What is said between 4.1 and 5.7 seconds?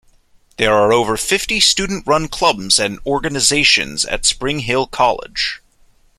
Spring Hill College.